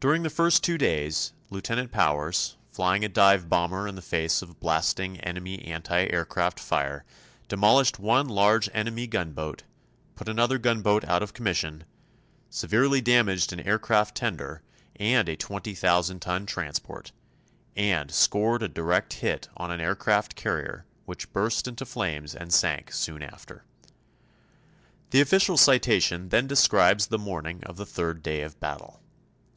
[0.00, 4.60] During the first two days, Lieutenant Powers, flying a dive bomber in the face of
[4.60, 7.06] blasting enemy anti aircraft fire,
[7.48, 9.62] demolished one large enemy gunboat,
[10.14, 11.84] put another gunboat out of commission,
[12.50, 14.60] severely damaged an aircraft tender
[14.96, 17.12] and a twenty thousand ton transport,
[17.74, 22.92] and scored a direct hit on an aircraft carrier which burst into flames and sank
[22.92, 23.64] soon after.
[25.12, 29.00] The official citation then describes the morning of the third day of battle.